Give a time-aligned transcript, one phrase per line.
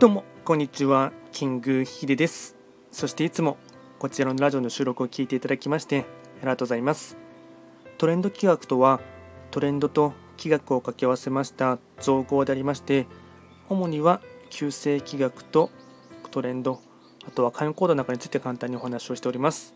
[0.00, 1.12] どうもこんにちは。
[1.30, 2.56] キングヒデです。
[2.90, 3.58] そしていつも
[3.98, 6.06] こちらのラジオの収録を聞いていただきまして
[6.38, 7.18] ありがとうございます。
[7.98, 9.02] トレンド企画とは
[9.50, 13.06] トレンドと企画を掛け合わせました造語でありまして
[13.68, 15.68] 主には旧世企画と
[16.30, 16.80] トレンド
[17.28, 19.74] あとは会員コードの中について簡単にお話をしております。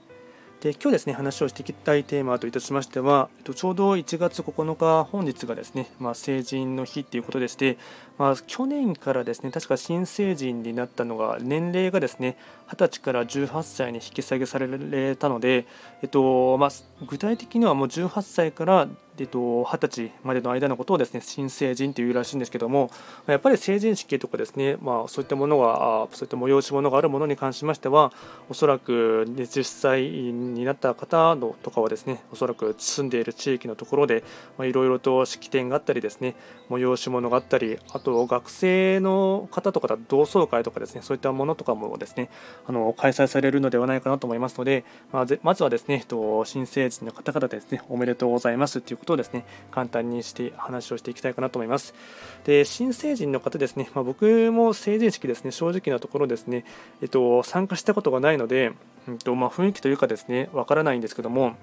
[0.64, 7.76] で今日ですね話をしていきたいテーマといたしましては、えっと、ちょうど1月9日本日がですね、まあ、成人の日ということでして、
[8.16, 12.38] まあ、去年からですね確か新成人になったのが年齢がですね
[12.68, 15.66] 20歳から18歳に引き下げされたので、
[16.00, 16.70] えっとまあ、
[17.06, 22.90] 具体的にはもう18歳からえっと、20歳までの間のことをですね新成人というらしいんですけども
[23.26, 28.12] やっぱり成人式とかですね、まあ、そういったものがそういった催し物があるものに関しましては
[28.48, 34.24] おそらく10歳になった方のとかはですねおそらく住んでいる地域のところで
[34.60, 36.34] いろいろと式典があったりですね
[36.68, 42.30] 催し物があったりあと学生の方とかだ同窓会とかですねそういったものとかもですね
[42.66, 51.94] あの開催されるのではないかなと思いますので、まあ、まずはですねと新成人の方々ですねおめでとうございますということをですね簡単にして話をしていきたいかなと思います。
[52.44, 56.64] で新成人の方ですね、まあ、僕も成人式ですね正直なところですね、
[57.02, 58.72] えっと、参加したことがないので、
[59.08, 61.54] えっとまあ、雰囲気というかですねわからないんですけども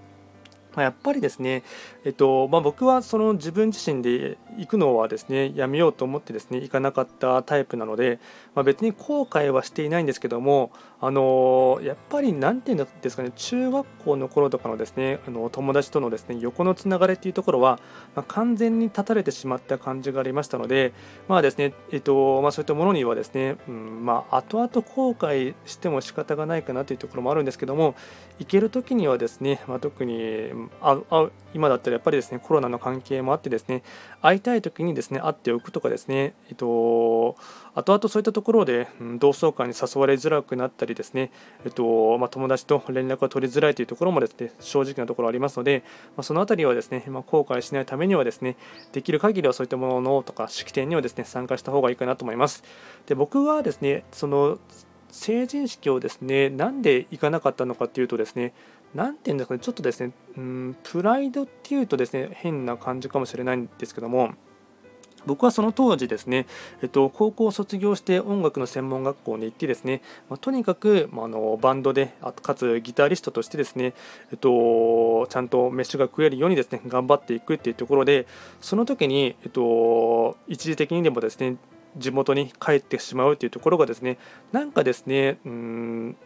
[0.75, 1.63] まやっぱりですね、
[2.05, 8.19] えっとまあ、僕はその自分自身で行くのはですねやめようと思ってですね行かなかったタイプなので、
[8.53, 17.79] まあ、別に後悔はしていないんですけどもあのやっぱり何て言うんですかね中学校の頃とかのですねあの友達とのですね横のつながりっていうところは、
[18.15, 20.93] まあ、完全に断たれてしまった感じがありましたので
[21.27, 27.95] まあですねえっとまあ、そういったものにはですね、うんまあ、後々後悔しても仕方がないかなというところもあるんですけども
[28.37, 33.83] 行ける時にはですね、まあ、特にああ今だったらやっぱりですねコロナの関係もあってですね
[34.21, 37.37] 会いたい時にですね会っておくとかですね、えっと、
[37.73, 41.31] 後々そういったところで、うん、同窓会に誘われづらくなったりですね、
[41.63, 45.83] えっとまあ、友達と連絡が取りづらいというところもですね正直なところありますので、
[46.17, 48.57] まあ、その辺りはですね、まあ、後悔しないためにはですね
[48.91, 52.63] できる限りはそういったものとか式典にはですね参加した方がいいかなと思います。
[53.05, 54.57] で僕はですねその
[55.11, 58.53] 成人式をですねなんで行かなかったのかというとですね
[58.93, 64.33] 何て言うんですかねちょっとですねうんプライドっていうとですね変な感じかもしれないんですけども
[65.25, 66.47] 僕はその当時ですね、
[66.81, 73.93] えっと、高校を卒業して音楽の専門学校に行ってですね、まあ、とにかく、まあ、のバンドでかつギタリストとしてですね、
[74.31, 78.25] えっと、ちゃんと飯が食えるようにですね頑張っていくっていうところで
[78.61, 81.57] その時に、えっと、一時的にでもですね
[81.97, 84.17] 地元に帰ってしまうというところがですね
[84.51, 86.17] なんかですねうん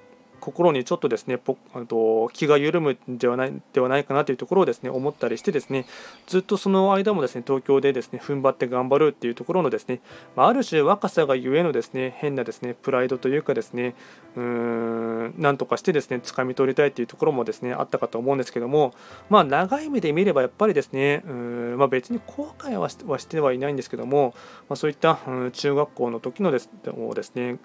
[0.46, 1.58] 心にちょっとですねぽ
[1.88, 5.88] と気が緩むんではないではないかなというところをですね思ったりしてですね
[6.28, 10.02] ずっとその間もですね東京でですね踏ん張って頑張るっていうところのですね、
[10.36, 13.96] まあ、る種若さがゆえのですね変なですねプライドというかですね
[14.36, 18.94] うーんなんとかしてですね掴み取りたいっていうところもですねあったかと思うんですけども
[19.32, 24.36] まあ長い目で見ればやっぱりですねうーん、まあ、別に後悔はしてはいないんですけども、
[24.70, 27.58] まあ、そういった、うん、中学校の時のですですね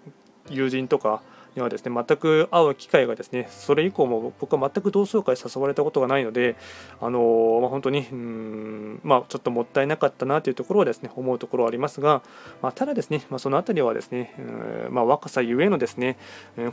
[0.49, 1.21] 友人とか
[1.55, 6.57] にはですね全く会う機会がですねそれ以降も僕は全く同窓会誘われたことがないので
[7.01, 12.23] あのまあ、本当にうんまあ、ちょっともったいなかったなというところはですね思うところはありますが、
[12.63, 16.17] まあ、ただですね、まあ、その辺りはですねうん、ま、若さゆえのですね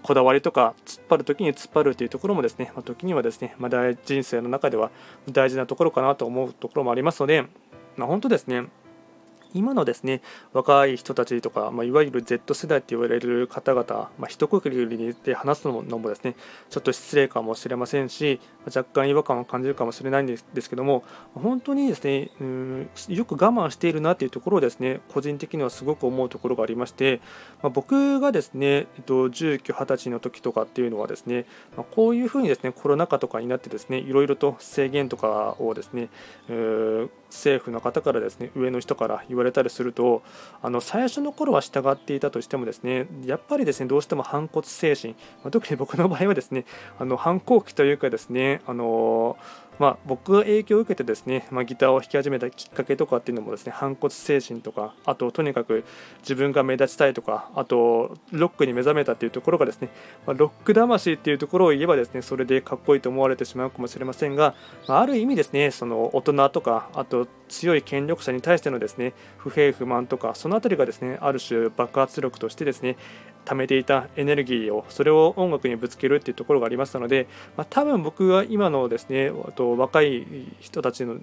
[0.04, 4.92] こだわりとか突っ張る時に突っ張るというところもですね、ま、時にはですね、まあ、人生の中では
[5.30, 7.46] 大事なところかなと思うところもありますので、
[7.96, 8.68] ま、本当ですね
[9.54, 10.22] 今のですね
[10.54, 13.86] 若い人たちとか、まあ、いわゆる Z 世代と言われる方々、
[14.18, 16.36] まあ、一括りで話すのもですね
[16.70, 21.04] ちょっと失礼かもしれませんし若干違和感を感じるかもしれないんですですけども
[21.34, 27.22] 本当にですねうんよく我慢しているなというところをですね個人的にはすごく思うところがありまして、
[27.62, 36.10] まあ、僕がですね、えっと、19、20歳の時とかっていうのはですね、ま、こういうふうにですねコロナ禍とかになってですねいろいろと制限とかをですね
[37.30, 40.22] 政府の方からですね上の人から言わわれたりすると
[40.62, 45.14] あの最初の頃は従っていたとしてもですねやっぱりですねどうしても反骨精神、
[45.44, 46.66] まあ、特に僕の場合はですね
[47.00, 49.38] あの反抗期というかですねあの
[49.80, 55.86] まあ、僕が影響を受けてですね、まあ、ギターを弾き始めたきっかけとかっていうのもですね反骨精神とかあととにかく
[56.20, 59.90] 自分が目立ちたいとかあとロックに目覚めたっていうところがですね、
[60.26, 64.56] まあ、ロック魂っていうところを言えばですねそれでかっこいいと思われてしまうかもしれませんが、
[64.88, 72.98] まあ、ある意味ですねその大人とかあと強い権力者に対してのですね不平不満とかその辺りがですねある種爆発力としてですね
[73.48, 80.26] 貯めていたエネルギーをそれを音楽にぶつけるっていうところがありましたので、まあ、多分僕は今のですねと若い
[80.60, 81.16] 人たちの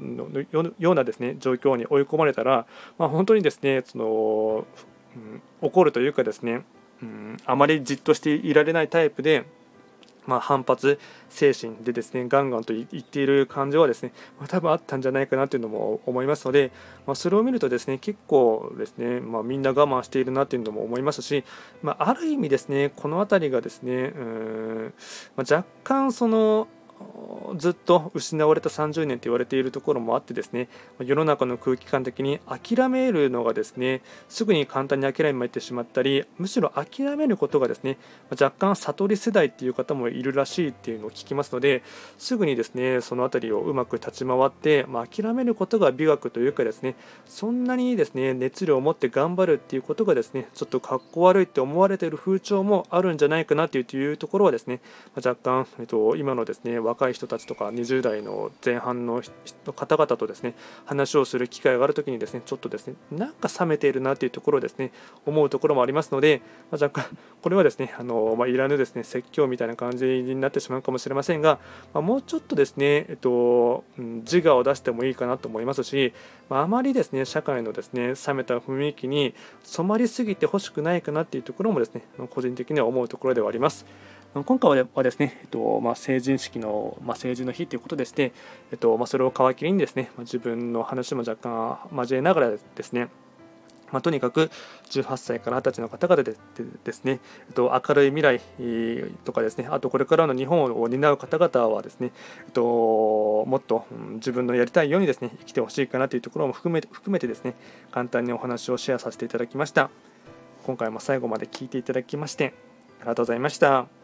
[0.78, 2.66] ようなですね状況に追い込まれたら、
[2.98, 4.66] まあ、本当にですねその
[5.16, 6.64] うん、怒るというかですね、
[7.02, 9.44] うん、あまりじっとしていられないタイプで
[10.26, 10.98] まあ、反発
[11.28, 16.72] 精神でですねガンガンと言っている感情はですね、まあ、多分あったんじゃないかなというのも思いますので、
[17.06, 21.44] まあ、それを見るとですね結構ですね、ま、みんな我慢しているなというのも思いますし、
[21.82, 24.94] まあ、ある意味ですねこの辺りがですねうん、
[25.36, 26.68] ま若干その
[27.56, 30.68] ずっと失われた30年と言われているところもあってですね
[30.98, 37.98] 世の中の空気感的に諦めるのがですねすぐに簡単に諦めてしまったりむしろ諦めることがですね
[38.30, 41.82] 若干悟り世代っていう方もいるらしいっていうのを聞きますので
[42.18, 46.96] すぐにですねその辺りをうまく立ち回って、まあ、諦めることが美学というかですね
[47.26, 54.80] そんなにですね熱量を持って頑張るっていうことがですねちょっとかっこ悪いって思われている風潮もあるんじゃないかなというところはですね
[55.16, 59.22] 若干、えっと、今のですね若い人たちとか20代の前半の
[59.74, 60.54] 方々とですね
[60.84, 64.92] 話をする機会がある時にですねちょっとですねなんか冷めているなというところをですね
[65.26, 71.58] 思うところもありますので、まあ、若干これはですねあの、まあ、いらぬですね説教みたいな感じになってしまうかもしれませんが、
[71.92, 76.12] まあ、もうちょっとですね、えっと、自我を出してもいいかなと思いますし、
[76.48, 83.86] まあまりですね社会のですね冷めた雰囲気に染まりすぎてほしくないかなっていうところもですね個人的には思うところではあります。
[84.42, 88.32] 今回はですね、えっとまあ、成人式の、まあ、成人の日ということでして、
[88.72, 93.08] えっとまあ、それを皮切りにですね、まあ、自分の話も若干交えながらですね、
[93.92, 94.50] まあ、とにかく
[94.90, 96.34] 18歳から20歳の方々で
[96.82, 98.40] ですね、えっと、明るい未来
[99.24, 102.10] とかですね、あとこれからの日本を担う方々はですね、
[102.46, 107.54] えっと、もっと自分のやりたいようにですね、生きてほしいかなというところも含めて含めてですね、
[107.92, 109.90] 簡単にお話をシェアさせていただきました。
[110.66, 112.54] 今回も最後まで聞いていただきまして、
[112.98, 114.03] ありがとうございました。